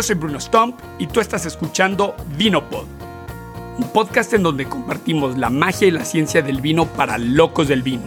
[0.00, 2.86] Yo soy Bruno Stump y tú estás escuchando Vinopod,
[3.76, 7.82] un podcast en donde compartimos la magia y la ciencia del vino para locos del
[7.82, 8.04] vino.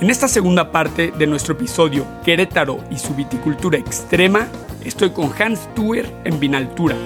[0.00, 4.48] En esta segunda parte de nuestro episodio Querétaro y su viticultura extrema,
[4.84, 6.96] estoy con Hans Tuer en Vinaltura,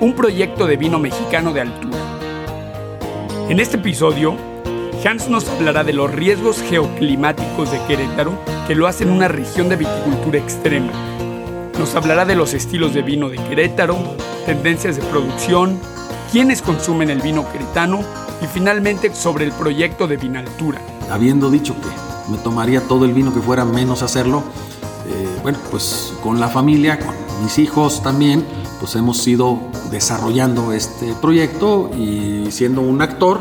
[0.00, 1.96] un proyecto de vino mexicano de altura.
[3.48, 4.36] En este episodio,
[5.06, 9.76] Hans nos hablará de los riesgos geoclimáticos de Querétaro que lo hacen una región de
[9.76, 11.13] viticultura extrema
[11.78, 13.96] nos hablará de los estilos de vino de Querétaro,
[14.46, 15.78] tendencias de producción,
[16.30, 18.00] quiénes consumen el vino queretano
[18.42, 20.80] y finalmente sobre el proyecto de Vinaltura.
[21.10, 24.42] Habiendo dicho que me tomaría todo el vino que fuera menos hacerlo,
[25.08, 28.44] eh, bueno, pues con la familia, con mis hijos también,
[28.80, 29.58] pues hemos ido
[29.90, 33.40] desarrollando este proyecto y siendo un actor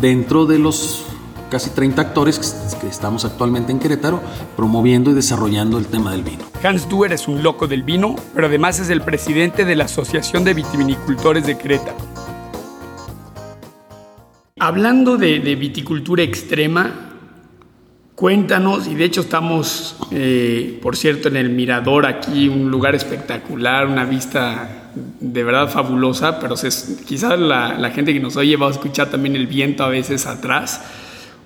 [0.00, 1.04] dentro de los
[1.54, 4.20] casi 30 actores que, estamos actualmente en Querétaro
[4.56, 6.42] promoviendo y desarrollando el tema del vino.
[6.64, 10.42] Hans Duer es un loco del vino, pero además es el presidente de la Asociación
[10.42, 11.96] de Vitivinicultores de Querétaro.
[14.58, 17.12] Hablando de, viticultura extrema,
[18.16, 23.86] cuéntanos, y de hecho estamos, eh, por cierto, en el Mirador aquí, un lugar espectacular,
[23.86, 26.56] una vista de verdad fabulosa, pero
[27.06, 30.26] quizás la, la gente que nos oye va a escuchar también el viento a veces
[30.26, 30.80] atrás.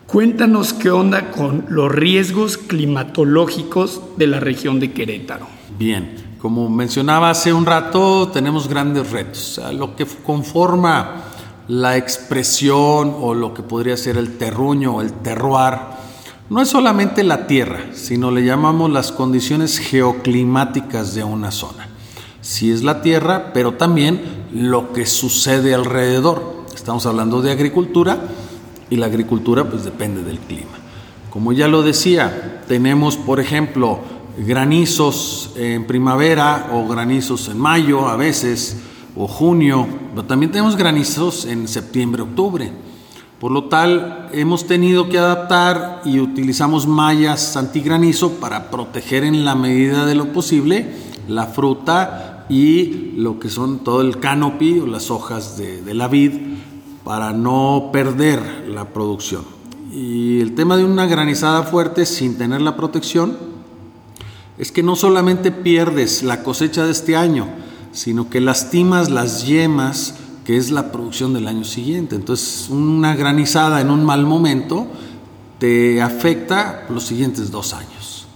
[0.09, 5.47] Cuéntanos qué onda con los riesgos climatológicos de la región de Querétaro.
[5.79, 9.61] Bien, como mencionaba hace un rato, tenemos grandes retos.
[9.75, 11.25] lo que conforma
[11.69, 15.75] la expresión o lo que podría ser el terruño o el terroir
[16.49, 21.87] no es solamente la tierra, sino le llamamos las condiciones geoclimáticas de una zona.
[22.41, 24.23] Sí es la tierra, pero también
[24.55, 26.65] lo que sucede alrededor.
[26.75, 28.19] Estamos hablando de agricultura
[28.91, 30.79] y la agricultura pues depende del clima.
[31.31, 34.01] Como ya lo decía, tenemos por ejemplo
[34.39, 38.79] granizos en primavera o granizos en mayo a veces
[39.17, 42.71] o junio, pero también tenemos granizos en septiembre, octubre.
[43.41, 49.55] Por lo tal, hemos tenido que adaptar y utilizamos mallas antigranizo para proteger en la
[49.55, 50.87] medida de lo posible
[51.29, 56.09] la fruta y lo que son todo el canopy o las hojas de, de la
[56.09, 56.58] vid
[57.09, 59.43] para no perder la producción.
[59.91, 63.35] Y el tema de una granizada fuerte sin tener la protección
[64.59, 67.49] es que no solamente pierdes la cosecha de este año,
[67.93, 72.15] sino que lastimas las yemas, que es la producción del año siguiente.
[72.15, 74.87] Entonces, una granizada en un mal momento
[75.59, 78.27] te afecta los siguientes dos años.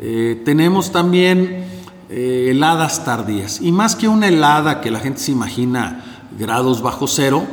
[0.00, 1.66] Eh, tenemos también
[2.10, 3.60] eh, heladas tardías.
[3.60, 7.46] Y más que una helada que la gente se imagina grados bajo cero,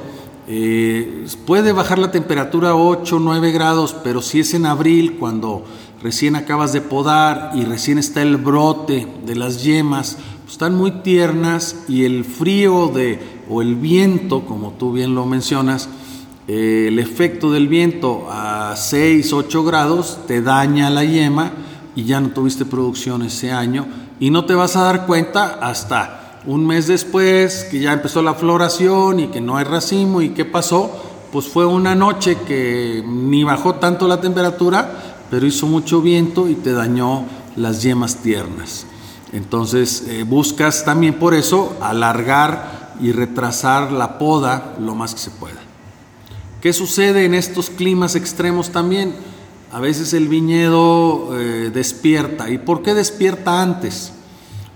[0.51, 5.63] eh, puede bajar la temperatura a 8, 9 grados, pero si es en abril, cuando
[6.01, 10.89] recién acabas de podar y recién está el brote de las yemas, pues están muy
[10.89, 15.87] tiernas y el frío de, o el viento, como tú bien lo mencionas,
[16.47, 21.51] eh, el efecto del viento a 6, 8 grados te daña la yema
[21.95, 23.85] y ya no tuviste producción ese año
[24.19, 28.33] y no te vas a dar cuenta hasta un mes después, que ya empezó la
[28.33, 30.91] floración y que no hay racimo, ¿y qué pasó?
[31.31, 36.55] Pues fue una noche que ni bajó tanto la temperatura, pero hizo mucho viento y
[36.55, 38.85] te dañó las yemas tiernas.
[39.31, 45.31] Entonces eh, buscas también por eso alargar y retrasar la poda lo más que se
[45.31, 45.59] pueda.
[46.61, 49.13] ¿Qué sucede en estos climas extremos también?
[49.71, 52.49] A veces el viñedo eh, despierta.
[52.49, 54.13] ¿Y por qué despierta antes?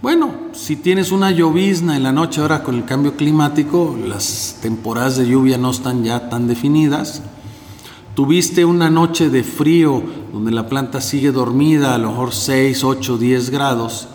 [0.04, 5.16] Bueno, si tienes una llovizna en la noche ahora con el cambio climático, las temporadas
[5.16, 7.22] de lluvia no están ya tan definidas.
[8.14, 10.04] Tuviste una noche de frío
[10.34, 14.10] donde la planta sigue dormida, a lo mejor 6, 8, 10 grados,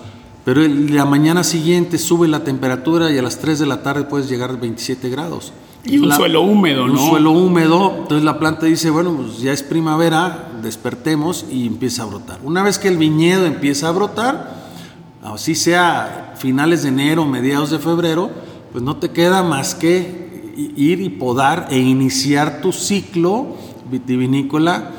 [0.44, 4.29] pero la mañana siguiente sube la temperatura y a las 3 de la tarde puedes
[4.29, 5.55] llegar a 27 grados.
[5.87, 7.02] Y un suelo húmedo, ¿no?
[7.02, 12.02] Un suelo húmedo, entonces la planta dice, bueno, pues ya es primavera, despertemos y empieza
[12.02, 12.41] a brotar.
[12.44, 14.57] Una vez que el viñedo empieza a brotar,
[15.23, 18.31] así sea finales de enero, mediados de febrero,
[18.73, 20.29] pues no te queda más que
[20.76, 23.56] ir y podar e iniciar tu ciclo
[23.91, 24.91] vitivinícola,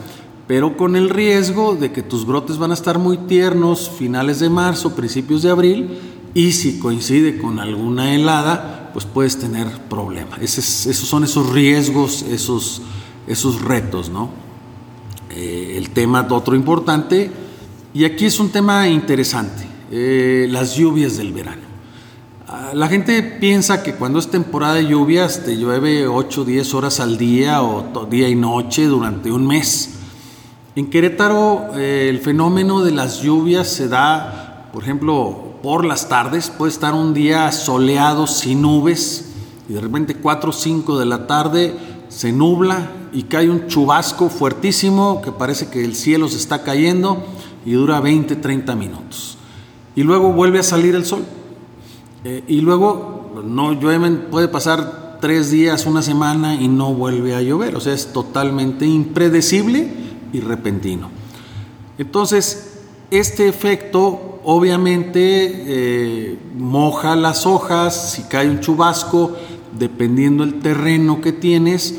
[0.47, 4.49] pero con el riesgo de que tus brotes van a estar muy tiernos finales de
[4.49, 5.99] marzo, principios de abril,
[6.33, 10.41] y si coincide con alguna helada, pues puedes tener problemas.
[10.41, 12.81] Esos, son esos riesgos, esos,
[13.27, 14.29] esos retos, ¿no?
[15.29, 17.29] Eh, el tema otro importante,
[17.93, 19.68] y aquí es un tema interesante.
[19.91, 21.63] Eh, las lluvias del verano.
[22.47, 26.73] Ah, la gente piensa que cuando es temporada de lluvias te llueve 8 o 10
[26.75, 29.95] horas al día o día y noche durante un mes.
[30.75, 36.51] En Querétaro eh, el fenómeno de las lluvias se da, por ejemplo, por las tardes,
[36.55, 39.33] puede estar un día soleado sin nubes
[39.67, 41.75] y de repente 4 o 5 de la tarde
[42.09, 47.23] se nubla y cae un chubasco fuertísimo que parece que el cielo se está cayendo
[47.65, 49.38] y dura 20, 30 minutos.
[49.95, 51.23] Y luego vuelve a salir el sol.
[52.23, 57.41] Eh, y luego no llueven, puede pasar tres días, una semana y no vuelve a
[57.41, 57.75] llover.
[57.75, 59.91] O sea, es totalmente impredecible
[60.33, 61.09] y repentino.
[61.97, 62.79] Entonces,
[63.11, 69.35] este efecto obviamente eh, moja las hojas, si cae un chubasco,
[69.77, 71.95] dependiendo el terreno que tienes,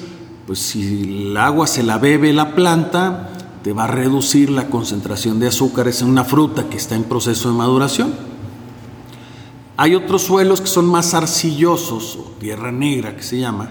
[0.47, 3.30] pues si el agua se la bebe la planta,
[3.63, 7.51] te va a reducir la concentración de azúcares en una fruta que está en proceso
[7.51, 8.13] de maduración.
[9.77, 13.71] Hay otros suelos que son más arcillosos, o tierra negra que se llama,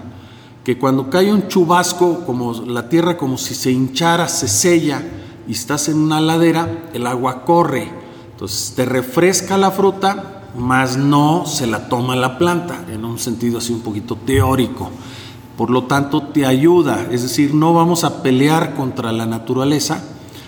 [0.64, 5.02] que cuando cae un chubasco, como la tierra como si se hinchara, se sella
[5.48, 7.90] y estás en una ladera, el agua corre.
[8.32, 13.58] Entonces te refresca la fruta, mas no se la toma la planta, en un sentido
[13.58, 14.90] así un poquito teórico.
[15.60, 20.02] Por lo tanto, te ayuda, es decir, no vamos a pelear contra la naturaleza,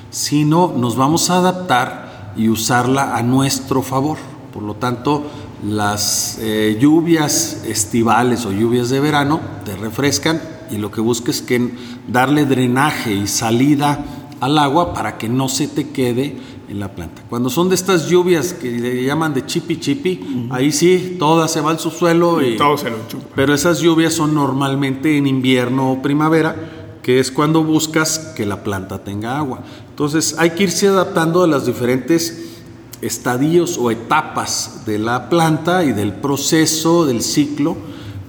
[0.09, 4.17] sino nos vamos a adaptar y usarla a nuestro favor.
[4.55, 5.25] Por lo tanto,
[5.63, 11.73] las eh, lluvias estivales o lluvias de verano te refrescan y lo que busques es
[12.09, 14.03] darle drenaje y salida
[14.43, 16.37] al agua para que no se te quede
[16.69, 17.23] en la planta.
[17.31, 21.61] Cuando son de estas lluvias que le llaman de chipi chipi, ahí sí, toda se
[21.61, 23.25] va al subsuelo y, todo se lo chupa.
[23.37, 26.57] Pero esas lluvias son normalmente en invierno o primavera,
[27.05, 29.61] que es cuando buscas que la planta tenga agua.
[29.91, 32.59] Entonces hay que irse adaptando a los diferentes
[33.01, 37.77] estadios o etapas de la planta y del proceso, del ciclo,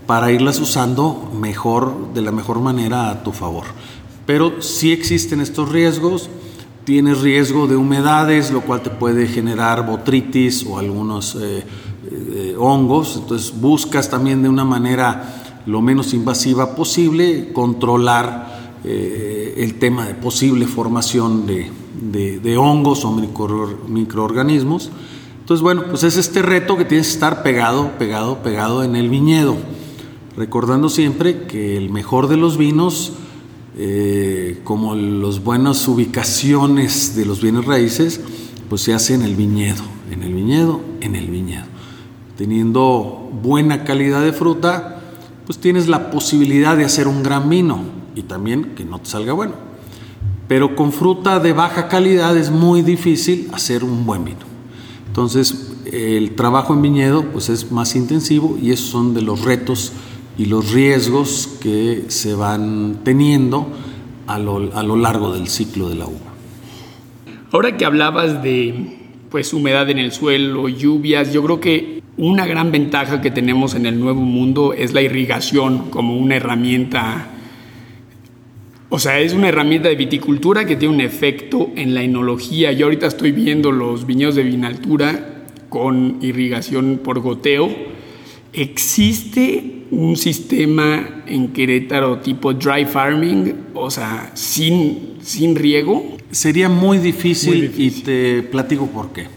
[0.06, 3.64] para irlas usando mejor, de la mejor manera a tu favor.
[4.26, 6.30] Pero sí existen estos riesgos,
[6.86, 11.64] tienes riesgo de humedades, lo cual te puede generar botritis o algunos eh,
[12.12, 19.76] eh, hongos, entonces buscas también de una manera lo menos invasiva posible controlar eh, el
[19.76, 24.92] tema de posible formación de, hongos o microorganismos.
[25.40, 29.10] Entonces, bueno, pues es este reto que tienes que estar pegado, pegado, pegado en el
[29.10, 29.56] viñedo,
[30.38, 33.14] recordando siempre que el mejor de los vinos
[33.76, 38.22] eh, como las buenas ubicaciones de los bienes raíces,
[38.70, 41.66] pues se hace en el viñedo, en el viñedo, en el viñedo.
[42.38, 45.02] Teniendo buena calidad de fruta,
[45.46, 47.82] pues tienes la posibilidad de hacer un gran vino
[48.16, 49.54] y también que no te salga bueno.
[50.48, 54.46] Pero con fruta de baja calidad es muy difícil hacer un buen vino.
[55.08, 59.92] Entonces, el trabajo en viñedo pues es más intensivo y esos son de los retos
[60.38, 63.68] y los riesgos que se van teniendo
[64.28, 66.34] a lo, a lo largo del ciclo de la uva.
[67.52, 68.98] Ahora que hablabas de
[69.30, 73.86] pues humedad en el suelo, lluvias, yo creo que una gran ventaja que tenemos en
[73.86, 77.34] el nuevo mundo es la irrigación como una herramienta
[78.96, 82.72] o sea, es una herramienta de viticultura que tiene un efecto en la enología.
[82.74, 87.76] Yo ahorita estoy viendo los viñedos de vinaltura con irrigación por goteo.
[88.54, 96.18] ¿Existe un sistema en Querétaro tipo dry farming, o sea, sin, sin riego?
[96.32, 99.28] Sería muy difícil, y te platico por qué.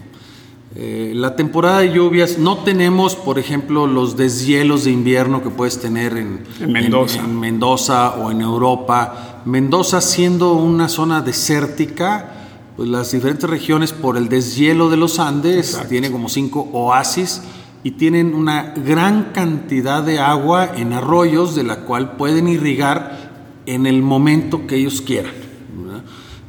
[0.75, 5.79] Eh, la temporada de lluvias, no tenemos, por ejemplo, los deshielos de invierno que puedes
[5.79, 7.19] tener en, Mendoza.
[7.19, 9.41] En, Mendoza o en Europa.
[9.45, 12.33] Mendoza siendo una zona desértica,
[12.75, 17.41] pues las diferentes regiones por el deshielo de los Andes, tiene como cinco oasis
[17.87, 23.85] y tienen una gran cantidad de agua en arroyos de la cual pueden irrigar en
[23.85, 25.31] el momento que ellos quieran.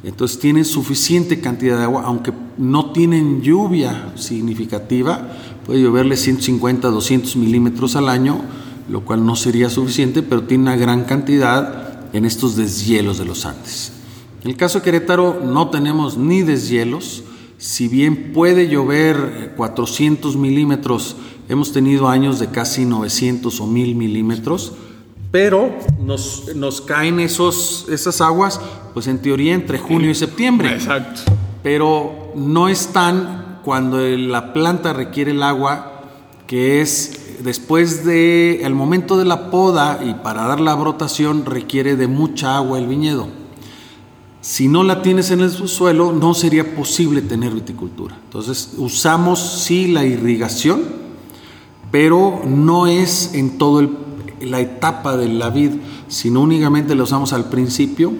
[0.03, 5.29] Entonces tienen suficiente cantidad de agua, aunque no tienen lluvia significativa,
[5.65, 8.41] puede lloverle 150, 200 milímetros al año,
[8.89, 13.45] lo cual no sería suficiente, pero tiene una gran cantidad en estos deshielos de los
[13.45, 13.93] Andes.
[14.43, 17.23] En el caso de Querétaro no tenemos ni deshielos,
[17.59, 21.17] si bien puede llover 400 milímetros,
[21.49, 24.73] hemos tenido años de casi 900 o 1000 milímetros,
[25.31, 28.61] pero nos, nos caen esos, esas aguas,
[28.93, 30.73] pues en teoría entre junio y septiembre.
[30.73, 31.21] Exacto.
[31.61, 36.03] Pero no están cuando la planta requiere el agua,
[36.47, 41.95] que es después del el momento de la poda y para dar la brotación requiere
[41.95, 43.27] de mucha agua el viñedo.
[44.41, 48.17] Si no la tienes en el subsuelo, no sería posible tener viticultura.
[48.23, 50.81] Entonces, usamos sí la irrigación,
[51.91, 53.87] pero no es en toda
[54.41, 55.71] la etapa de la vid,
[56.07, 58.13] sino únicamente la usamos al principio.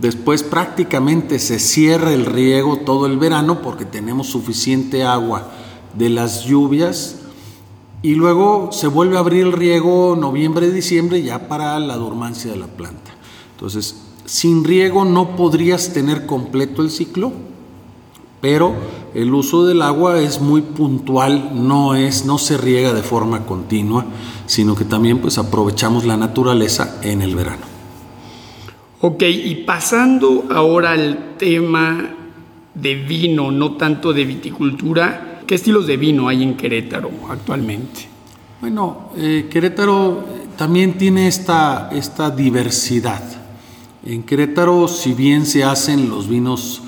[0.00, 5.50] Después prácticamente se cierra el riego todo el verano porque tenemos suficiente agua
[5.94, 7.16] de las lluvias
[8.02, 12.58] y luego se vuelve a abrir el riego noviembre, diciembre ya para la dormancia de
[12.58, 13.10] la planta.
[13.52, 13.96] Entonces,
[14.26, 17.32] sin riego no podrías tener completo el ciclo,
[18.40, 18.74] pero
[19.16, 24.04] el uso del agua es muy puntual, no es no se riega de forma continua,
[24.44, 27.64] sino que también pues aprovechamos la naturaleza en el verano.
[29.00, 32.14] Ok, y pasando ahora al tema
[32.74, 38.08] de vino, no tanto de viticultura, ¿qué estilos de vino hay en Querétaro actualmente?
[38.60, 40.24] Bueno, eh, Querétaro
[40.58, 43.22] también tiene esta, esta diversidad.
[44.04, 46.82] En Querétaro, si bien se hacen los vinos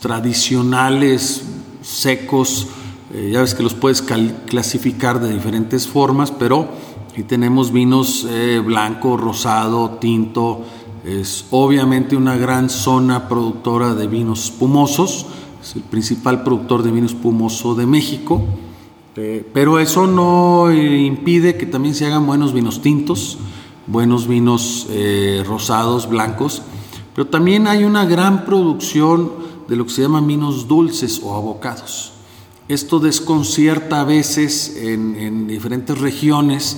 [0.00, 1.44] tradicionales,
[1.82, 2.66] secos,
[3.12, 6.68] eh, ya ves que los puedes clasificar de diferentes formas, pero
[7.10, 10.64] aquí tenemos vinos eh, blanco, rosado, tinto,
[11.04, 15.26] es obviamente una gran zona productora de vinos espumosos,
[15.62, 18.42] es el principal productor de vino espumoso de México,
[19.16, 23.38] eh, pero eso no impide que también se hagan buenos vinos tintos,
[23.86, 24.86] buenos vinos
[25.44, 26.62] rosados, blancos,
[27.14, 32.10] pero también hay una gran producción de lo que se llaman vinos dulces o abocados.
[32.66, 36.76] Esto desconcierta a veces en, diferentes regiones,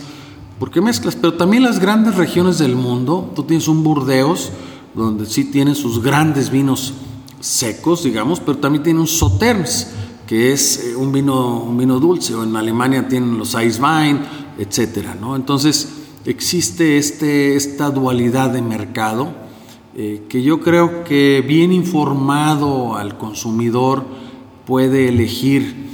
[0.59, 4.51] porque mezclas, pero también las grandes regiones del mundo, tú tienes un Burdeos,
[4.95, 6.93] donde sí tienen sus grandes vinos
[7.41, 9.89] secos, digamos, pero también tiene un Sauternes,
[10.27, 14.21] que es eh, un vino, un vino dulce, o en Alemania tienen los Eiswein,
[14.59, 15.35] etcétera, ¿no?
[15.35, 15.89] Entonces
[16.27, 19.42] existe este, esta dualidad de mercado
[19.95, 24.03] eh, que yo creo que bien informado al consumidor
[24.67, 25.93] puede elegir.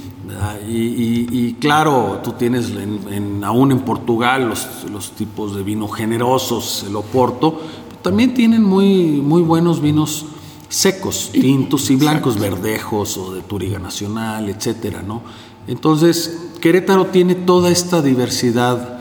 [0.69, 4.47] Y, claro, tú tienes en, aún en Portugal
[4.89, 7.59] los, tipos de vino generosos, el Oporto,
[8.01, 10.27] también tienen muy, muy buenos vinos
[10.69, 15.23] secos, tintos y blancos, verdejos o de Turiga Nacional, etcétera, ¿no?
[15.67, 18.99] Entonces, Querétaro tiene toda esta diversidad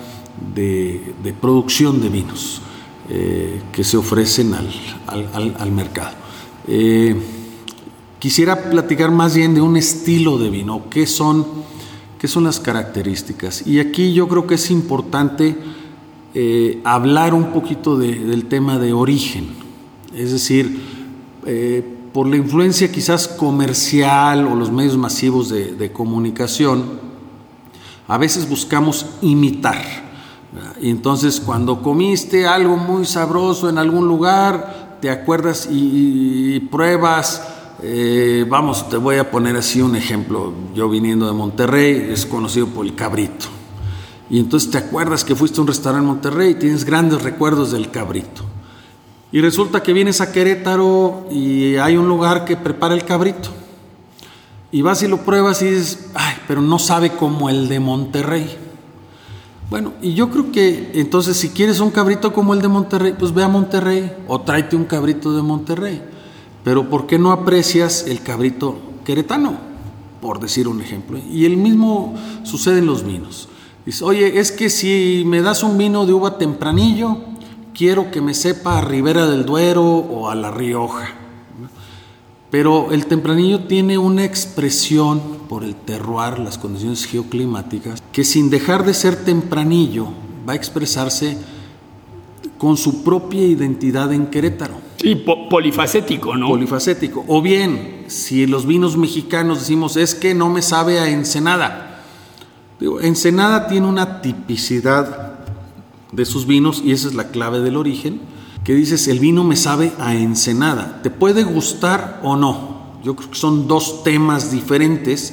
[0.55, 2.63] de producción de vinos.
[3.11, 6.15] Eh, que se ofrecen al, mercado.
[6.67, 7.17] Eh,
[8.19, 11.47] quisiera platicar más bien de un estilo de vino, qué son,
[12.19, 13.67] qué son las características.
[13.67, 15.57] Y aquí yo creo que es importante
[16.35, 19.49] eh, hablar un poquito del tema de origen,
[20.15, 20.79] es decir,
[22.13, 26.85] por la influencia quizás comercial o los medios masivos de comunicación,
[28.07, 30.08] a veces buscamos imitar
[30.81, 37.43] y entonces cuando comiste algo muy sabroso en algún lugar, te acuerdas y, pruebas,
[37.83, 40.53] eh, vamos, te voy a poner así un ejemplo.
[40.75, 43.47] Yo viniendo de Monterrey, es conocido por el cabrito.
[44.31, 47.73] Y entonces te acuerdas que fuiste a un restaurante en Monterrey y tienes grandes recuerdos
[47.73, 48.43] del cabrito.
[49.31, 53.51] Y resulta que vienes a Querétaro y hay un lugar que prepara el cabrito.
[54.71, 58.68] Y vas y lo pruebas y dices, ay, pero no sabe como el de Monterrey.
[59.71, 63.35] Bueno, y yo creo que entonces si quieres un cabrito como el de Monterrey, pues
[63.35, 66.03] ve a Monterrey o tráete un cabrito de Monterrey.
[66.65, 69.59] Pero ¿por qué no aprecias el cabrito queretano?
[70.23, 71.19] Por decir un ejemplo.
[71.31, 73.49] Y el mismo sucede en los vinos.
[73.85, 77.19] Dice, oye, es que si me das un vino de uva tempranillo,
[77.75, 81.28] quiero que me sepa a Ribera del Duero o a La Rioja.
[82.51, 88.87] Pero el tempranillo tiene una expresión por el terroir, las condiciones geoclimáticas, que sin dejar
[88.87, 90.09] de ser tempranillo
[90.49, 91.37] va a expresarse
[92.57, 94.77] con su propia identidad en Querétaro.
[94.97, 96.49] Sí, polifacético, ¿no?
[96.49, 97.25] Polifacético.
[97.29, 102.03] O bien, si los vinos mexicanos decimos es que no me sabe a Ensenada.
[102.81, 105.39] Digo, Ensenada tiene una tipicidad
[106.13, 108.21] de sus vinos y esa es la clave del origen
[108.69, 111.01] que dices, el vino me sabe a ensenada.
[111.03, 112.99] ¿Te puede gustar o no?
[113.03, 115.33] Yo creo que son dos temas diferentes,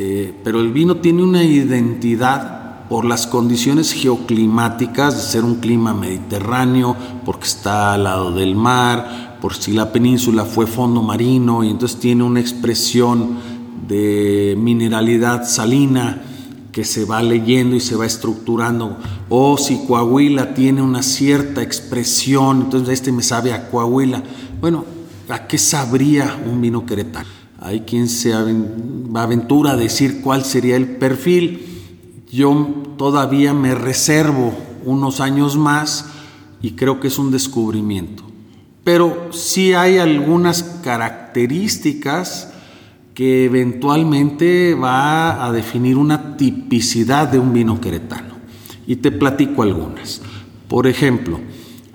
[0.00, 5.94] eh, pero el vino tiene una identidad por las condiciones geoclimáticas, de ser un clima
[5.94, 11.70] mediterráneo, porque está al lado del mar, por si la península fue fondo marino y
[11.70, 13.38] entonces tiene una expresión
[13.86, 16.24] de mineralidad salina
[16.72, 18.98] que se va leyendo y se va estructurando.
[19.36, 24.22] O si Coahuila tiene una cierta expresión, entonces este me sabe a Coahuila.
[24.60, 24.84] Bueno,
[25.28, 27.28] ¿a qué sabría un vino queretano?
[27.58, 31.66] Hay quien se aventura a decir cuál sería el perfil.
[32.30, 32.54] Yo
[32.96, 36.04] todavía me reservo unos años más
[36.62, 38.22] y creo que es un descubrimiento.
[38.84, 42.52] Pero sí hay algunas características
[43.14, 48.33] que eventualmente va a definir una tipicidad de un vino queretano.
[48.86, 50.20] Y te platico algunas.
[50.68, 51.40] Por ejemplo,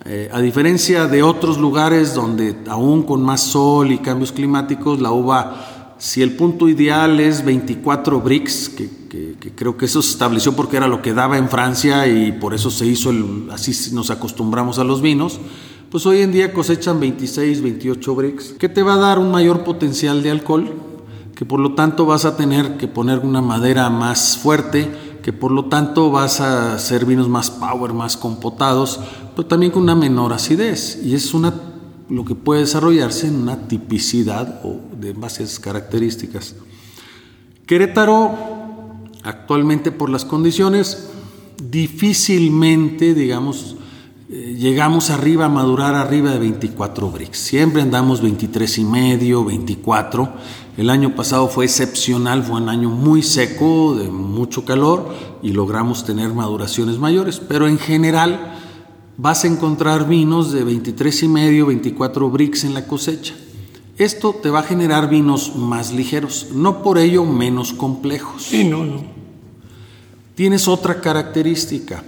[0.06, 5.12] eh, a diferencia de otros lugares donde aún con más sol y cambios climáticos la
[5.12, 8.90] uva Si el punto ideal es 24 bricks, que,
[9.54, 12.72] creo que eso se estableció porque era lo que daba en Francia y por eso
[12.72, 15.42] se hizo, el, así nos acostumbramos a los vinos,
[15.92, 19.66] pues hoy en día cosechan 26, 28 bricks, que te va a dar un mayor
[19.66, 20.72] potencial de alcohol,
[21.36, 24.88] que por lo tanto vas a tener que poner una madera más fuerte,
[25.24, 29.00] que por lo tanto vas a hacer vinos más power, más compotados,
[29.36, 31.00] pero también con una menor acidez.
[31.04, 31.54] Y es una
[32.10, 36.56] lo que puede desarrollarse en una tipicidad o de base a esas características.
[37.66, 38.36] Querétaro,
[39.24, 41.10] actualmente por las condiciones,
[41.62, 43.76] difícilmente, digamos,
[44.32, 47.38] eh, llegamos arriba a madurar arriba de 24 bricks.
[47.38, 50.34] Siempre andamos 23 y medio, 24.
[50.78, 56.06] El año pasado fue excepcional, fue un año muy seco, de mucho calor y logramos
[56.06, 58.56] tener maduraciones mayores, pero en general
[59.18, 63.34] vas a encontrar vinos de 23 y medio, 24 bricks en la cosecha.
[63.98, 68.44] Esto te va a generar vinos más ligeros, no por ello menos complejos.
[68.44, 69.04] Sí, no, no.
[70.36, 72.02] Tienes otra característica.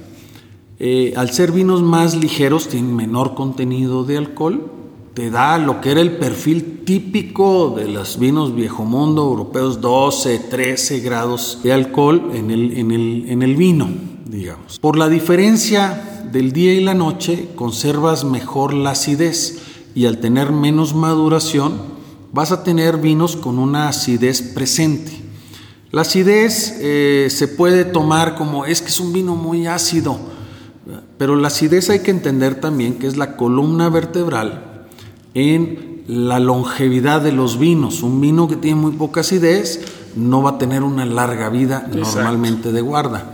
[0.80, 4.72] Eh, al ser vinos más ligeros, tienen menor contenido de alcohol,
[5.13, 10.39] te da lo que era el perfil típico de los vinos viejo mundo europeos, 12,
[10.39, 13.89] 13 grados de alcohol en el, en el, en el vino,
[14.25, 14.80] digamos.
[14.80, 19.60] Por la diferencia del día y la noche conservas mejor la acidez
[19.96, 21.74] y al tener menos maduración
[22.32, 25.12] vas a tener vinos con una acidez presente.
[25.91, 30.18] La acidez eh, se puede tomar como es que es un vino muy ácido,
[31.18, 34.71] pero la acidez hay que entender también que es la columna vertebral
[35.34, 38.04] en la longevidad de los vinos.
[38.04, 39.82] Un vino que tiene muy poca acidez
[40.16, 43.34] no va a tener una larga vida normalmente de guarda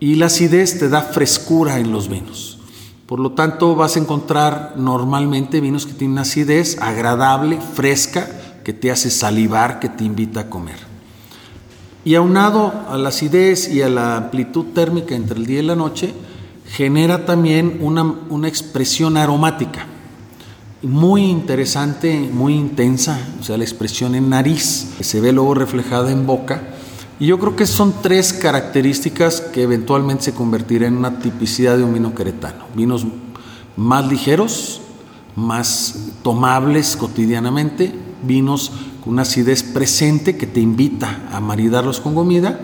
[0.00, 2.58] y la acidez te da frescura en los vinos.
[3.06, 8.28] Por lo tanto, vas a encontrar normalmente vinos que tienen acidez agradable, fresca,
[8.64, 10.76] que te hace salivar, que te invita a comer.
[12.04, 15.74] Y aunado a la acidez y a la amplitud térmica entre el día y la
[15.74, 16.12] noche,
[16.66, 19.86] genera también una, una expresión aromática
[20.82, 26.10] muy interesante, muy intensa, o sea, la expresión en nariz, que se ve luego reflejada
[26.12, 26.62] en boca
[27.20, 31.82] y yo creo que son tres características que eventualmente se convertirán en una tipicidad de
[31.82, 32.66] un vino queretano.
[32.76, 33.06] Vinos
[33.76, 34.80] más ligeros,
[35.34, 38.70] más tomables cotidianamente, vinos
[39.02, 42.60] con una acidez presente que te invita a maridarlos con comida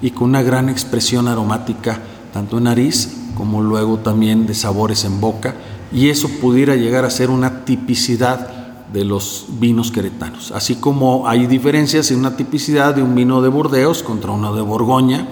[0.00, 2.00] y con una gran expresión aromática,
[2.32, 5.54] tanto en nariz como luego también de sabores en boca.
[5.92, 8.58] Y eso pudiera llegar a ser una tipicidad
[8.92, 13.50] de los vinos queretanos, así como hay diferencias en una tipicidad de un vino de
[13.50, 15.28] Burdeos contra uno de Borgoña,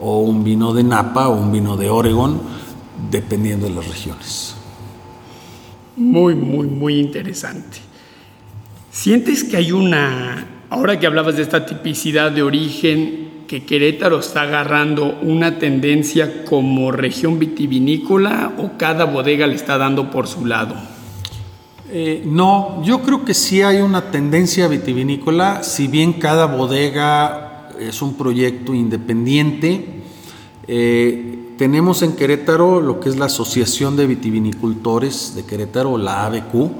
[0.00, 2.40] o un vino de Napa o un vino de Oregón,
[3.10, 4.56] dependiendo de las regiones.
[5.96, 7.78] Muy, muy, muy interesante.
[8.90, 14.42] ¿Sientes que hay una, ahora que hablabas de esta tipicidad de origen, que Querétaro está
[14.42, 20.74] agarrando una tendencia como región vitivinícola o cada bodega le está dando por su lado?
[21.88, 28.02] Eh, no, yo creo que sí hay una tendencia vitivinícola, si bien cada bodega es
[28.02, 30.02] un proyecto independiente.
[30.66, 36.70] Eh, tenemos en Querétaro lo que es la Asociación de Vitivinicultores de Querétaro, la ABQ,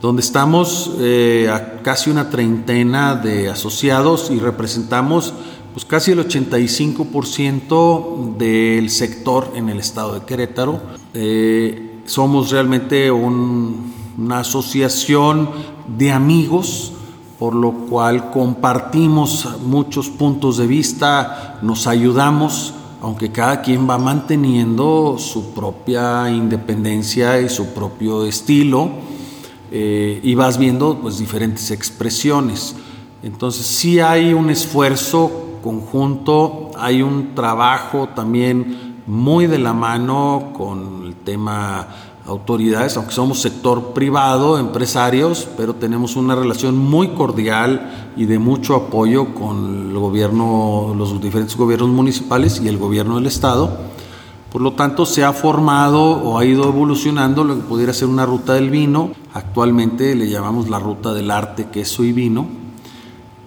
[0.00, 5.34] donde estamos eh, a casi una treintena de asociados y representamos
[5.74, 10.80] pues, casi el 85% del sector en el estado de Querétaro.
[12.06, 15.50] somos realmente un una asociación
[15.86, 16.92] de amigos,
[17.38, 25.16] por lo cual compartimos muchos puntos de vista, nos ayudamos, aunque cada quien va manteniendo
[25.18, 28.88] su propia independencia y su propio estilo,
[29.70, 32.76] eh, y vas viendo pues diferentes expresiones.
[33.22, 41.04] Entonces sí hay un esfuerzo conjunto, hay un trabajo también muy de la mano con
[41.06, 41.88] el tema
[42.26, 48.76] autoridades, aunque somos sector privado, empresarios, pero tenemos una relación muy cordial y de mucho
[48.76, 53.70] apoyo con el gobierno, los diferentes gobiernos municipales y el gobierno del estado.
[54.52, 58.24] Por lo tanto, se ha formado o ha ido evolucionando lo que pudiera ser una
[58.24, 59.10] ruta del vino.
[59.32, 62.63] Actualmente le llamamos la ruta del arte, queso y vino.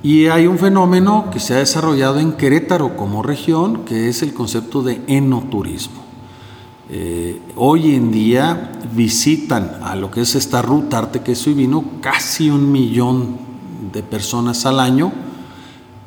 [0.07, 4.33] Y hay un fenómeno que se ha desarrollado en Querétaro como región, que es el
[4.33, 6.01] concepto de enoturismo.
[6.89, 11.83] Eh, hoy en día visitan a lo que es esta ruta Arte, Queso y Vino
[11.99, 13.35] casi un millón
[13.91, 15.11] de personas al año,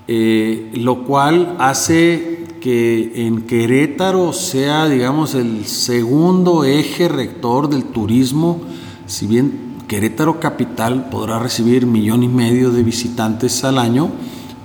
[0.08, 8.62] eh, lo cual hace que en Querétaro sea, digamos, el segundo eje rector del turismo,
[9.04, 14.08] si bien Querétaro Capital podrá recibir millón y medio de visitantes al año,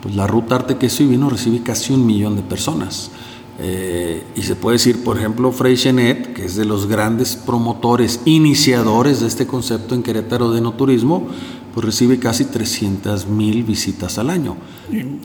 [0.04, 3.10] pues la ruta Arte, Queso y Vino recibe casi un millón de personas.
[3.58, 9.22] Eh, y se puede decir, por ejemplo, Freixenet, que es de los grandes promotores, iniciadores
[9.22, 11.28] de este concepto en Querétaro de no turismo,
[11.74, 14.58] pues recibe casi 300 mil visitas al año.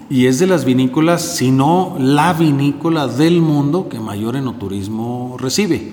[0.09, 5.93] Y es de las vinícolas, si no la vinícola del mundo que mayor enoturismo recibe.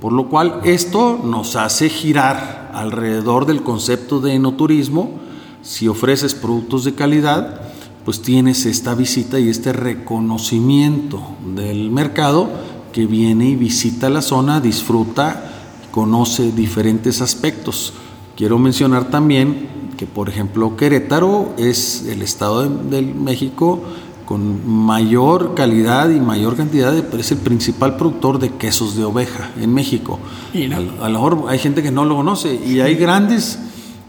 [0.00, 5.10] Por lo cual esto nos hace girar alrededor del concepto de enoturismo.
[5.62, 7.60] Si ofreces productos de calidad,
[8.04, 11.20] pues tienes esta visita y este reconocimiento
[11.54, 12.48] del mercado
[12.92, 15.50] que viene y visita la zona, disfruta,
[15.90, 17.92] conoce diferentes aspectos.
[18.36, 23.82] Quiero mencionar también que, por ejemplo, Querétaro es el estado de, México
[24.30, 29.50] con mayor calidad y mayor cantidad, de, es el principal productor de quesos de oveja
[29.60, 30.20] en México.
[31.02, 33.58] A, lo mejor hay gente que no lo conoce y hay grandes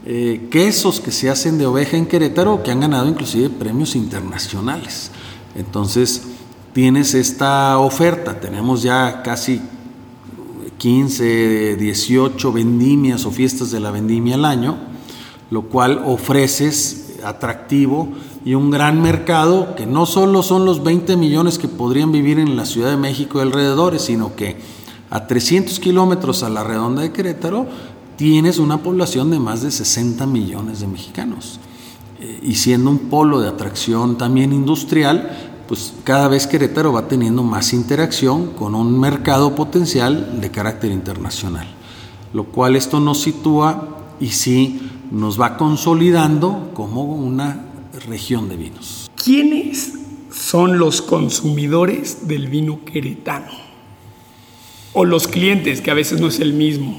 [0.06, 5.10] eh, quesos que se hacen de oveja en Querétaro que han ganado inclusive premios internacionales.
[5.56, 6.22] Entonces,
[6.72, 9.60] tienes esta oferta, tenemos ya casi
[10.78, 14.92] 15, 18 vendimias o fiestas de la vendimia al año
[15.52, 18.08] lo cual ofreces atractivo
[18.44, 22.56] y un gran mercado que no solo son los 20 millones que podrían vivir en
[22.56, 24.56] la Ciudad de México y alrededores, sino que
[25.10, 27.66] a 300 kilómetros a la redonda de Querétaro
[28.16, 31.60] tienes una población de más de 60 millones de mexicanos.
[32.20, 35.30] Eh, y siendo un polo de atracción también industrial,
[35.68, 41.66] pues cada vez Querétaro va teniendo más interacción con un mercado potencial de carácter internacional.
[42.32, 43.88] Lo cual esto nos sitúa
[44.20, 44.80] y sí
[45.12, 47.66] nos va consolidando como una
[48.08, 49.10] región de vinos.
[49.22, 49.92] ¿Quiénes
[50.32, 53.52] son los consumidores del vino queretano?
[54.94, 56.98] O los clientes, que a veces no es el mismo.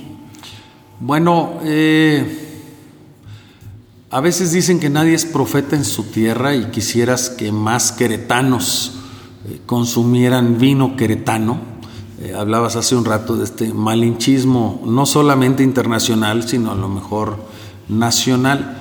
[0.99, 2.51] Bueno, eh,
[4.11, 8.93] a veces dicen que nadie es profeta en su tierra y quisieras que más queretanos
[9.49, 11.57] eh, consumieran vino queretano.
[12.21, 17.52] Eh, hablabas hace un rato de este malinchismo, no solamente internacional, sino a lo mejor
[17.87, 18.77] nacional.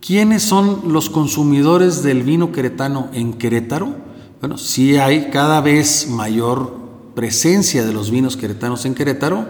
[0.00, 3.94] ¿Quiénes son los consumidores del vino queretano en Querétaro?
[4.40, 6.80] Bueno, sí hay cada vez mayor
[7.14, 9.46] presencia de los vinos queretanos en Querétaro,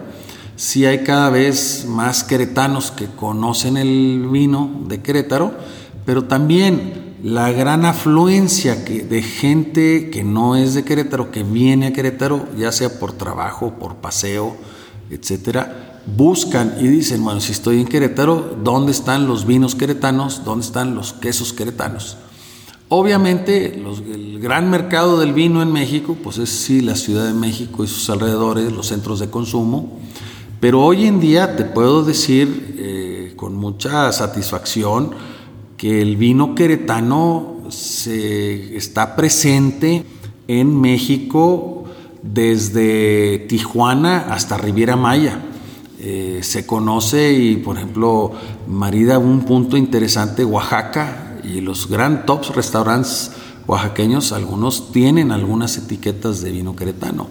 [0.55, 5.53] sí hay cada vez más queretanos que conocen el vino de Querétaro,
[6.05, 11.93] pero también la gran afluencia de gente que no es de Querétaro, que viene a
[11.93, 14.57] Querétaro, ya sea por trabajo, por paseo,
[15.11, 20.43] etcétera, buscan y dicen, bueno, si estoy en Querétaro, ¿dónde están los vinos queretanos?
[20.43, 22.17] ¿Dónde están los quesos queretanos?
[22.89, 27.83] Obviamente, el gran mercado del vino en México, pues es sí la Ciudad de México
[27.83, 29.99] y sus alrededores, los centros de consumo,
[30.59, 35.11] pero hoy en día te puedo decir eh, con mucha satisfacción
[35.77, 40.03] que el vino queretano se está presente
[40.47, 41.80] en México
[42.23, 45.39] desde Tijuana hasta Riviera Maya.
[45.99, 48.31] Eh, se conoce y, por ejemplo,
[48.67, 53.31] marida un punto interesante, Oaxaca y los gran tops restaurantes
[53.67, 57.27] oaxaqueños, algunos tienen algunas etiquetas de vino queretano.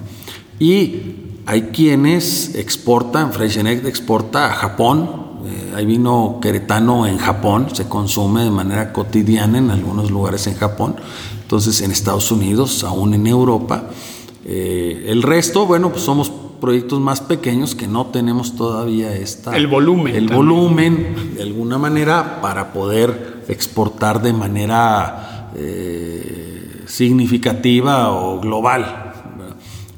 [0.58, 7.88] Y hay quienes exportan, Freixenet exporta a Japón, eh, hay vino queretano en Japón, se
[7.88, 10.96] consume de manera cotidiana en algunos lugares en Japón,
[11.42, 13.90] entonces en Estados Unidos, aún en Europa.
[14.52, 19.68] Eh, el resto, bueno, pues somos proyectos más pequeños que no tenemos todavía esta el
[19.68, 29.06] volumen el volumen de alguna manera para poder exportar de manera eh, significativa o global.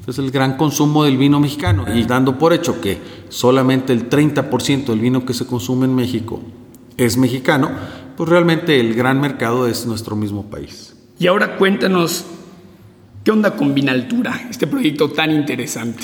[0.05, 1.85] Es el gran consumo del vino mexicano.
[1.95, 6.41] Y dando por hecho que solamente el 30% del vino que se consume en México
[6.97, 7.71] es mexicano,
[8.17, 10.93] pues realmente el gran mercado es nuestro mismo país.
[11.19, 12.25] Y ahora cuéntanos,
[13.23, 16.03] ¿qué onda con Vinaltura, este proyecto tan interesante?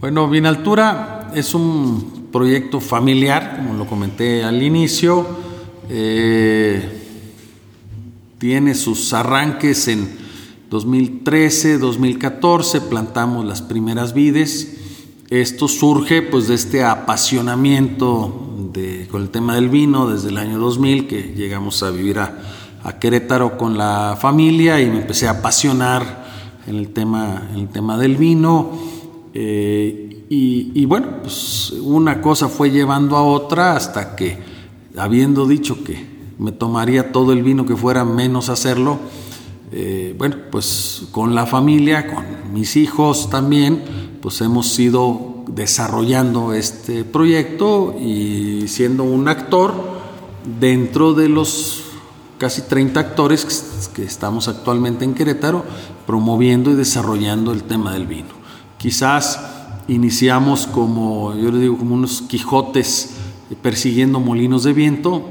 [0.00, 5.26] Bueno, Vinaltura es un proyecto familiar, como lo comenté al inicio.
[5.88, 7.00] Eh,
[8.38, 10.08] tiene sus arranques en
[10.70, 14.78] 2013, 2014, plantamos las primeras vides.
[15.30, 18.42] Esto surge pues de este apasionamiento
[19.10, 22.38] con el tema del vino desde el año 2000, que llegamos a vivir a,
[22.98, 26.31] Querétaro con la familia y me empecé a apasionar
[26.66, 28.70] en el tema, en el tema del vino.
[29.34, 34.38] Eh, y, bueno, pues una cosa fue llevando a otra hasta que,
[34.96, 36.06] habiendo dicho que
[36.38, 38.98] me tomaría todo el vino que fuera menos hacerlo,
[39.72, 43.82] eh, bueno, pues con la familia, con mis hijos también,
[44.22, 49.74] pues hemos ido desarrollando este proyecto y siendo un actor
[50.60, 51.91] dentro de los
[52.42, 55.64] casi 30 actores que estamos actualmente en Querétaro
[56.08, 58.30] promoviendo y desarrollando el tema del vino.
[58.78, 59.38] Quizás
[59.86, 63.14] iniciamos como, yo le digo, como unos quijotes
[63.62, 65.22] persiguiendo molinos de viento,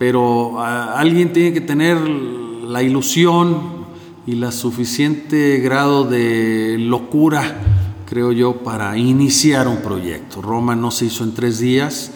[0.00, 3.84] pero alguien tiene que tener la ilusión
[4.26, 7.56] y la suficiente grado de locura,
[8.04, 10.42] creo yo, para iniciar un proyecto.
[10.42, 12.10] Roma no se hizo en tres días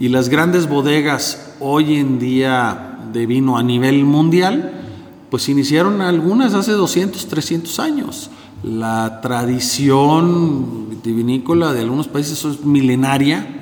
[0.00, 4.72] y las grandes bodegas hoy en día de vino a nivel mundial,
[5.30, 8.30] pues iniciaron algunas hace 200, 300 años.
[8.62, 13.58] La tradición vitivinícola de algunos países es milenaria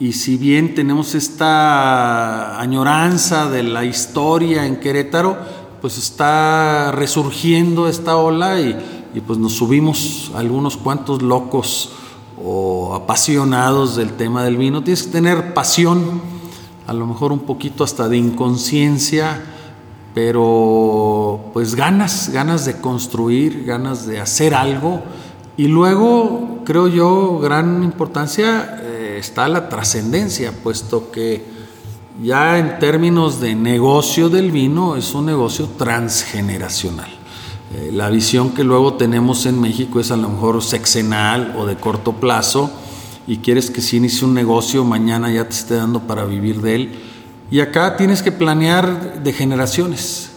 [0.00, 5.36] y si bien tenemos esta añoranza de la historia en Querétaro,
[5.82, 8.74] pues está resurgiendo esta ola y,
[9.26, 11.90] pues nos subimos algunos cuantos locos
[12.42, 14.82] o apasionados del tema del vino.
[14.82, 16.22] Tienes que tener pasión,
[16.86, 19.42] a lo mejor un poquito hasta de inconsciencia,
[20.14, 25.02] pero pues ganas, ganas de construir, ganas de hacer algo.
[25.56, 28.80] Y luego, creo yo, gran importancia
[29.20, 31.44] está la trascendencia, puesto que
[32.22, 37.10] ya en términos de negocio del vino es un negocio transgeneracional.
[37.72, 41.76] Eh, la visión que luego tenemos en México es a lo mejor sexenal o de
[41.76, 42.70] corto plazo
[43.26, 46.74] y quieres que si inicie un negocio mañana ya te esté dando para vivir de
[46.74, 46.92] él.
[47.50, 50.30] Y acá tienes que planear de generaciones.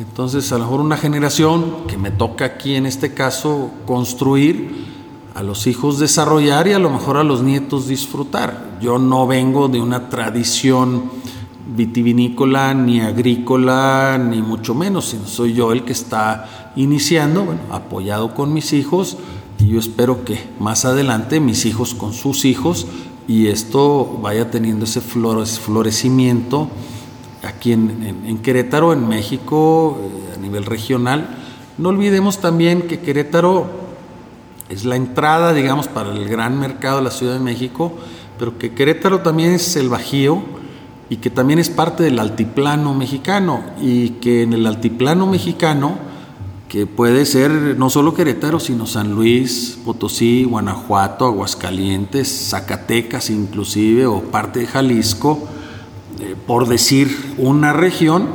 [0.00, 4.98] Entonces a lo mejor una generación que me toca aquí en este caso construir,
[5.34, 8.78] a los hijos desarrollar y a lo mejor a los nietos disfrutar.
[8.80, 11.12] Yo no vengo de una tradición
[11.68, 18.34] vitivinícola, ni agrícola, ni mucho menos, sino soy yo el que está iniciando, bueno, apoyado
[18.34, 19.16] con mis hijos,
[19.68, 22.86] yo espero que más adelante mis hijos con sus hijos
[23.26, 26.70] y esto vaya teniendo ese florecimiento
[27.42, 31.36] aquí en, Querétaro, en México, eh, a nivel regional.
[31.76, 33.66] No olvidemos también que Querétaro
[34.68, 37.92] es la entrada, digamos, para el gran mercado de la Ciudad de México,
[38.38, 40.42] pero que Querétaro también es el Bajío
[41.10, 45.98] y que también es parte del altiplano mexicano y que en el altiplano mexicano,
[46.68, 54.20] que puede ser no solo Querétaro, sino San Luis, Potosí, Guanajuato, Aguascalientes, Zacatecas inclusive, o
[54.24, 55.48] parte de Jalisco,
[56.20, 58.26] eh, por decir una región,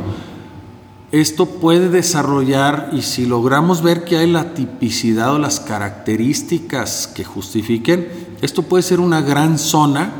[1.11, 7.23] esto puede desarrollar y si logramos ver que hay la tipicidad o las características que
[7.23, 8.07] justifiquen,
[8.41, 10.11] esto puede ser una gran zona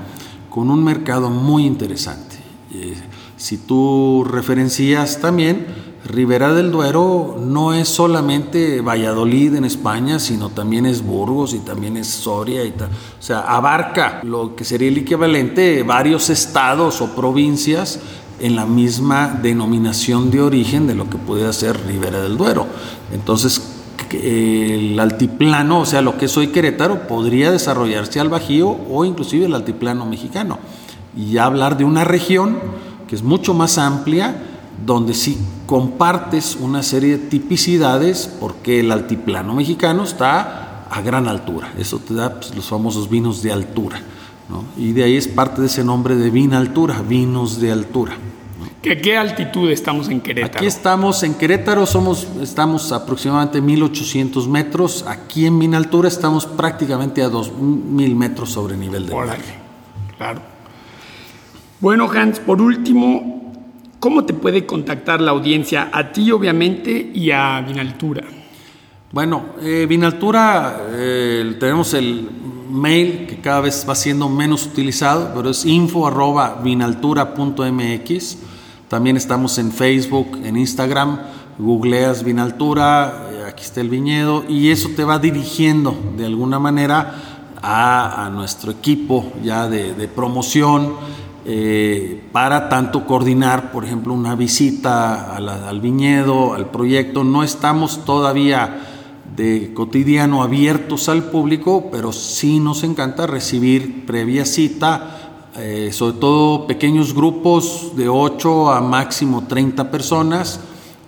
[0.52, 2.36] con un mercado muy interesante.
[2.72, 2.94] Eh,
[3.38, 5.66] si tú referencias también,
[6.06, 11.96] Ribera del Duero no es solamente Valladolid en España, sino también es Burgos y también
[11.96, 12.70] es Soria y.
[12.70, 18.00] O sea, abarca lo que sería el equivalente varios estados o provincias
[18.40, 22.68] en la misma denominación de origen de lo que puede ser Ribera del Duero.
[23.14, 23.62] Entonces,
[24.12, 29.46] el altiplano, o sea, lo que es hoy Querétaro, podría desarrollarse al Bajío o inclusive
[29.46, 30.60] el altiplano mexicano.
[31.16, 32.60] Y ya hablar de una región
[33.08, 34.36] que es mucho más amplia,
[34.86, 41.74] donde sí compartes una serie de tipicidades, porque el altiplano mexicano está a gran altura.
[41.78, 44.02] Eso te da pues, los famosos vinos de altura.
[44.78, 48.14] Y de ahí es parte de ese nombre de vina altura, vinos de altura.
[48.84, 50.58] ¿Qué, ¿Qué, altitud estamos en Querétaro?
[50.58, 55.06] Aquí estamos en Querétaro, somos, estamos aproximadamente 1800 metros.
[55.08, 59.38] Aquí en Vina Altura estamos prácticamente a 2000 metros sobre nivel del mar.
[60.18, 60.42] Claro.
[61.80, 63.43] Bueno, Hans, por último,
[64.04, 65.90] ¿cómo te puede contactar la audiencia?
[65.94, 68.22] A ti, obviamente, y a Vinaltura.
[69.14, 72.30] Bueno, eh, Vinaltura, eh, tenemos el
[72.70, 78.38] mail que cada vez va siendo menos utilizado, pero es info arroba vinaltura.mx.
[78.90, 81.20] También estamos en Facebook, en Instagram,
[81.58, 87.34] googleas Vinaltura, eh, aquí está el viñedo, y eso te va dirigiendo de alguna manera
[87.62, 90.96] a, nuestro equipo ya de, promoción
[91.46, 97.24] eh, para tanto coordinar, por ejemplo, una visita al viñedo, al proyecto.
[97.24, 98.90] No estamos todavía
[99.36, 106.68] de cotidiano abiertos al público, pero sí nos encanta recibir previa cita, eh, sobre todo
[106.68, 110.60] pequeños grupos de 8 a máximo 30 personas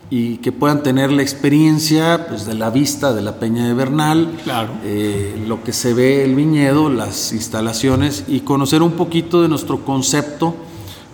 [0.09, 4.29] y que puedan tener la experiencia pues, de la vista de la Peña de Bernal,
[4.43, 4.73] claro.
[4.83, 9.83] Eh, lo que se ve el viñedo, las instalaciones y conocer un poquito de nuestro
[9.83, 10.55] concepto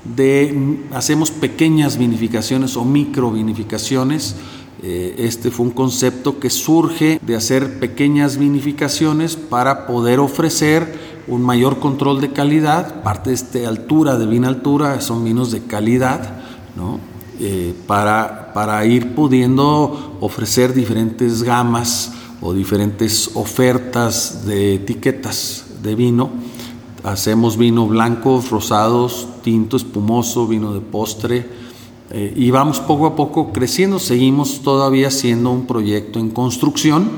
[0.04, 4.36] de hacemos pequeñas vinificaciones o micro vinificaciones
[4.84, 11.44] Eh, este fue un concepto que surge de hacer pequeñas vinificaciones para poder ofrecer un
[11.44, 13.04] mayor control de calidad.
[13.04, 16.40] Parte de esta altura de vino altura son vinos de calidad,
[16.76, 17.11] ¿no?
[17.44, 26.30] Eh, para, para ir pudiendo ofrecer diferentes gamas o diferentes ofertas de etiquetas de vino.
[27.04, 31.50] Hacemos vino blancos, rosados, tinto, espumoso, vino de postre,
[32.12, 33.98] eh, y vamos poco a poco creciendo.
[33.98, 37.10] Seguimos todavía siendo un proyecto en construcción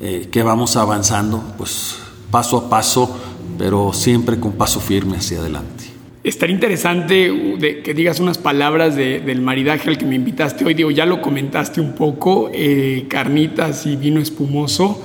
[0.00, 1.96] eh, que vamos avanzando, pues
[2.30, 3.10] paso a paso,
[3.58, 5.95] pero siempre con paso firme hacia adelante.
[6.28, 10.74] Estaría interesante uh, que digas unas palabras del maridaje al que me invitaste hoy.
[10.74, 15.02] Digo, ya lo comentaste un poco, eh, carnitas y vino espumoso.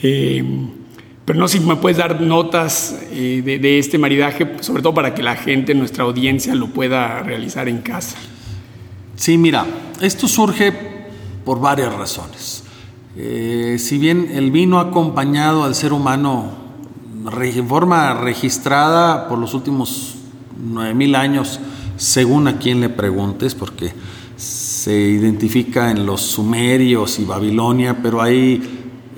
[0.00, 5.14] pero no sé si me puedes dar notas de, de, este maridaje, sobre todo para
[5.14, 8.16] que la gente, nuestra audiencia, lo pueda realizar en casa.
[9.16, 9.66] Sí, mira,
[10.00, 10.72] esto surge
[11.44, 12.64] por varias razones.
[13.16, 16.50] Eh, si bien el vino ha acompañado al ser humano
[17.40, 20.21] en forma registrada por los últimos
[20.62, 21.60] 9000 años,
[21.96, 23.92] según a quien le preguntes, porque
[24.36, 28.62] se identifica en los sumerios y Babilonia, pero hay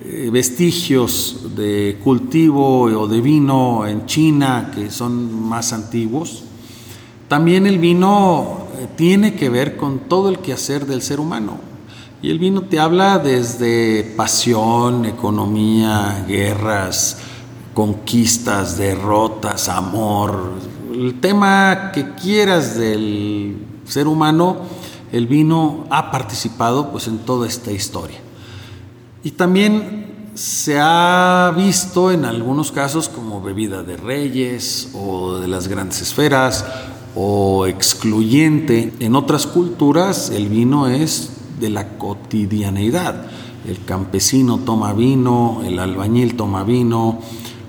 [0.04, 6.44] eh, vestigios de cultivo o de vino en China que son más antiguos.
[7.28, 8.64] También el vino
[8.96, 11.58] tiene que ver con todo el quehacer del ser humano.
[12.22, 17.18] Y el vino te habla desde pasión, economía, guerras,
[17.74, 20.52] conquistas, derrotas, amor,
[20.94, 24.58] el tema que quieras del ser humano,
[25.12, 28.18] el vino ha participado pues en toda esta historia.
[29.22, 35.68] Y también se ha visto en algunos casos como bebida de reyes o de las
[35.68, 36.64] grandes esferas
[37.14, 38.92] o excluyente.
[39.00, 41.30] En otras culturas el vino es
[41.60, 43.26] de la cotidianeidad.
[43.66, 47.20] El campesino toma vino, el albañil toma vino,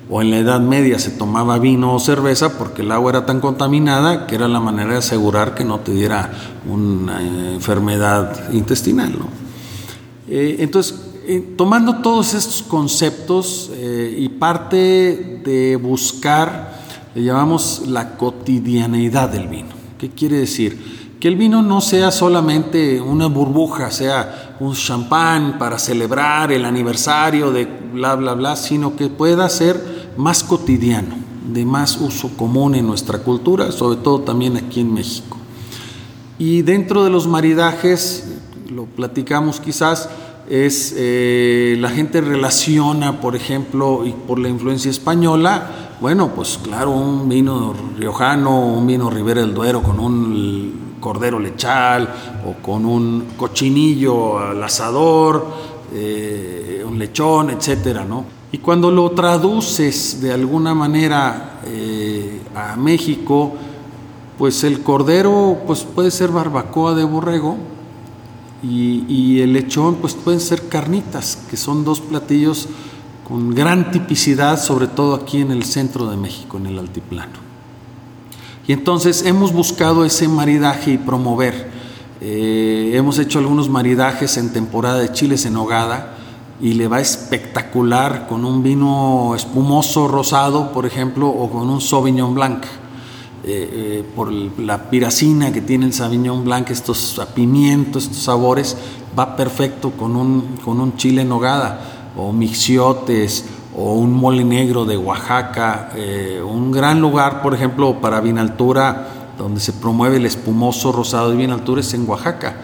[0.10, 3.40] o en la Edad Media se tomaba vino o cerveza porque el agua era tan
[3.40, 6.32] contaminada que era la manera de asegurar que no te diera
[6.70, 7.22] una
[7.54, 9.16] enfermedad intestinal.
[10.28, 10.96] Eh, entonces,
[11.28, 16.76] eh, tomando todos estos conceptos eh, y parte de buscar
[17.16, 19.70] le llamamos la cotidianeidad del vino.
[19.98, 21.16] ¿Qué quiere decir?
[21.20, 27.52] Que el vino no sea solamente una burbuja, sea un champán para celebrar el aniversario
[27.52, 31.16] de bla, bla, bla, sino que pueda ser más cotidiano,
[31.52, 35.38] de más uso común en nuestra cultura, sobre todo también aquí en México.
[36.38, 38.28] Y dentro de los maridajes,
[38.70, 40.10] lo platicamos quizás,
[40.50, 46.92] es eh, la gente relaciona, por ejemplo, y por la influencia española, bueno, pues claro,
[46.92, 52.14] un vino riojano, un vino Ribera del Duero con un cordero lechal
[52.46, 55.46] o con un cochinillo al asador,
[55.94, 58.26] eh, un lechón, etcétera, ¿no?
[58.56, 63.54] Y cuando lo traduces de alguna manera eh, a México,
[64.38, 67.58] pues el cordero pues puede ser barbacoa de borrego
[68.64, 72.70] y, el lechón pues pueden ser carnitas, que son dos platillos
[73.28, 77.34] con gran tipicidad, sobre todo aquí en el centro de México, en el altiplano.
[78.70, 81.72] Y entonces hemos buscado ese maridaje y promover.
[82.22, 86.15] Eh, hemos hecho algunos maridajes en temporada de chiles en hogada
[86.62, 92.34] y le va espectacular con un vino espumoso rosado, por ejemplo, o con un Sauvignon
[92.34, 92.64] Blanc.
[93.48, 98.76] Eh, eh, por la piracina que tiene el Sauvignon Blanc, estos pimientos, estos sabores,
[99.18, 103.46] va perfecto con un, con un chile en hogada o Mixiotes
[103.78, 109.60] o un mole negro de Oaxaca, eh, un gran lugar, por ejemplo, para Vinaltura, donde
[109.60, 112.56] se promueve el espumoso rosado de Vinaltura es en Oaxaca.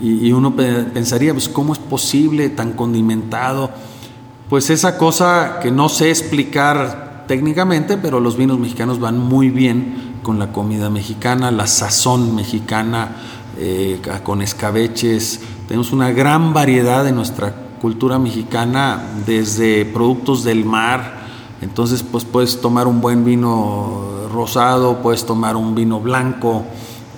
[0.00, 3.70] Y, uno pensaría, pues, ¿cómo es posible tan condimentado?
[4.48, 10.14] Pues esa cosa que no sé explicar técnicamente, pero los vinos mexicanos van muy bien
[10.22, 13.16] con la comida mexicana, la sazón mexicana,
[13.58, 15.40] eh, con escabeches.
[15.68, 21.24] Tenemos una gran variedad de nuestra cultura mexicana desde productos del mar.
[21.60, 26.64] Entonces, pues puedes tomar un buen vino rosado, puedes tomar un vino blanco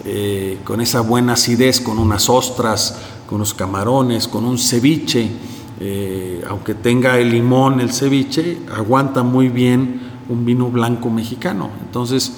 [0.09, 2.97] eh, con esa buena acidez, con unas ostras,
[3.27, 5.29] con unos camarones, con un ceviche.
[5.81, 11.71] Eh, aunque tenga el limón el ceviche, aguanta muy bien un vino blanco mexicano.
[11.85, 12.35] Entonces,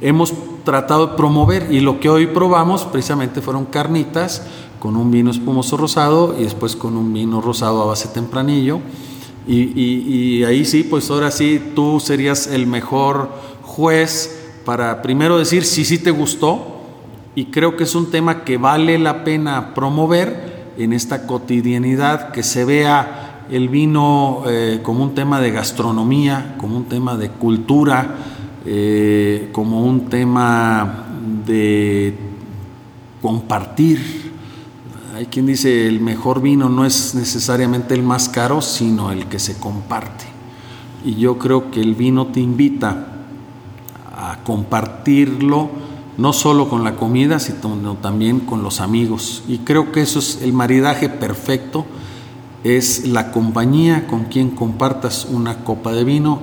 [0.00, 0.32] hemos
[0.64, 4.42] tratado de promover y lo que hoy probamos precisamente fueron carnitas
[4.78, 8.80] con un vino espumoso rosado y después con un vino rosado a base tempranillo.
[9.46, 13.28] Y, ahí sí, pues ahora sí, tú serías el mejor
[13.62, 16.69] juez para primero decir si sí te gustó
[17.34, 22.42] y creo que es un tema que vale la pena promover en esta cotidianidad, que
[22.42, 28.16] se vea el vino eh, como un tema de gastronomía, como un tema de cultura,
[28.64, 31.06] eh, como un tema
[31.46, 32.16] de
[33.22, 34.30] compartir.
[35.14, 39.38] Hay quien dice el mejor vino no es necesariamente el más caro, sino el que
[39.38, 40.24] se comparte.
[41.04, 43.06] Y yo creo que el vino te invita
[44.16, 49.42] a compartirlo no solo con la comida, sino también con los amigos.
[49.48, 51.86] Y creo que eso es el maridaje perfecto,
[52.64, 56.40] es la compañía con quien compartas una copa de vino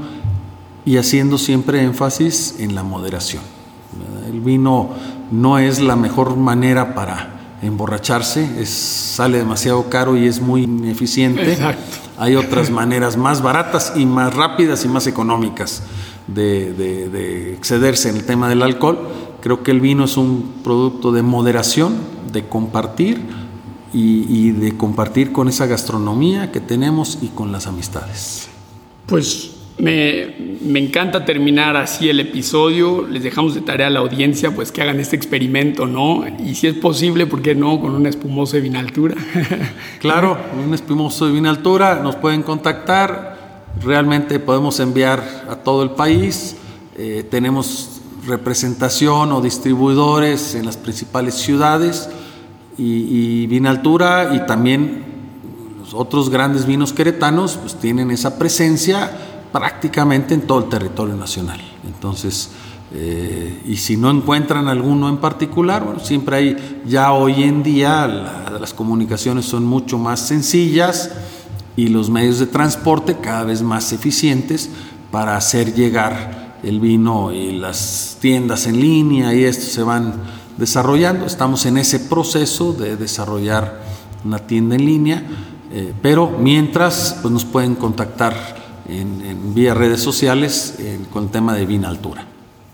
[0.86, 3.44] y haciendo siempre énfasis en la moderación.
[4.28, 4.90] El vino
[5.32, 11.58] no es la mejor manera para emborracharse, es, sale demasiado caro y es muy ineficiente.
[12.18, 15.84] Hay otras maneras más baratas y más rápidas y más económicas
[16.28, 19.00] de, excederse en el tema del alcohol.
[19.42, 21.96] Creo que el vino es un producto de moderación,
[22.32, 23.20] de compartir
[23.94, 28.50] y, de compartir con esa gastronomía que tenemos y con las amistades.
[29.06, 33.08] Pues me, me, encanta terminar así el episodio.
[33.08, 36.26] Les dejamos de tarea a la audiencia pues que hagan este experimento, ¿no?
[36.46, 37.80] Y si es posible, ¿por qué no?
[37.80, 39.16] Con un espumoso de vinaltura.
[40.00, 42.02] claro, un espumoso de vinaltura.
[42.04, 43.38] Nos pueden contactar
[43.82, 46.56] realmente podemos enviar a todo el país.
[46.98, 47.97] Eh, tenemos
[48.28, 52.10] representación o distribuidores en las principales ciudades
[52.78, 55.06] y, y Vinaltura y también
[55.94, 59.12] otros grandes vinos queretanos pues tienen esa presencia
[59.52, 61.60] prácticamente en todo el territorio nacional.
[61.86, 62.52] Entonces,
[62.94, 68.08] eh, y si no encuentran alguno en particular, bueno, siempre hay, ya hoy en día
[68.08, 71.12] las comunicaciones son mucho más sencillas
[71.76, 74.70] y los medios de transporte cada vez más eficientes
[75.12, 80.14] para hacer llegar el vino y las tiendas en línea y esto se van
[80.58, 81.26] desarrollando.
[81.26, 83.82] Estamos en ese proceso de desarrollar
[84.26, 85.24] una tienda en línea,
[85.72, 88.34] eh, pero mientras pues nos pueden contactar
[88.90, 90.78] en, vía redes sociales
[91.12, 92.26] con el tema de Vina Altura.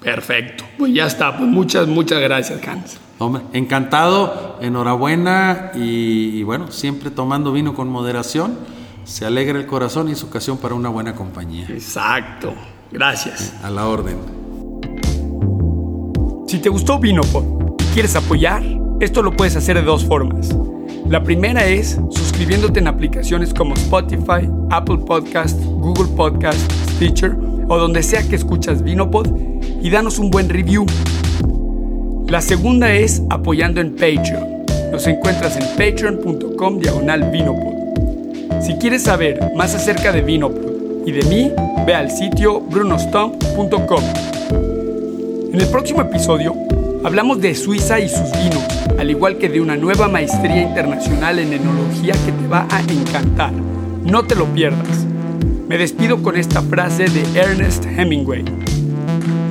[0.02, 2.98] Perfecto, pues ya está, pues muchas, muchas gracias Hans.
[3.20, 8.58] Hombre, encantado, enhorabuena y, y bueno, siempre tomando vino con moderación
[9.04, 11.68] se alegra el corazón y es ocasión para una buena compañía.
[11.70, 12.54] Exacto.
[12.94, 13.52] Gracias.
[13.64, 14.18] A la orden.
[16.48, 17.44] Si te gustó Vinopod
[17.80, 18.62] y quieres apoyar,
[19.00, 20.56] esto lo puedes hacer de dos formas.
[21.10, 27.36] La primera es suscribiéndote en aplicaciones como Spotify, Apple Podcast, Google Podcast, Stitcher
[27.68, 29.28] o donde sea que escuchas Vinopod
[29.82, 30.86] y danos un buen review.
[32.28, 34.66] La segunda es apoyando en Patreon.
[34.92, 38.62] Nos encuentras en patreon.com diagonal Vinopod.
[38.62, 40.73] Si quieres saber más acerca de Vinopod
[41.06, 41.52] y de mí,
[41.86, 44.04] ve al sitio brunostomp.com.
[45.54, 46.56] En el próximo episodio
[47.04, 48.64] hablamos de Suiza y sus vinos,
[48.98, 53.52] al igual que de una nueva maestría internacional en enología que te va a encantar.
[54.04, 55.06] No te lo pierdas.
[55.68, 58.44] Me despido con esta frase de Ernest Hemingway.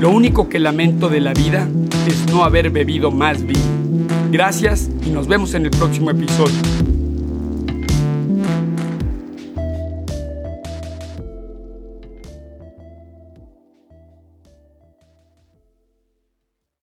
[0.00, 1.68] Lo único que lamento de la vida
[2.06, 3.60] es no haber bebido más vino.
[4.30, 6.81] Gracias y nos vemos en el próximo episodio.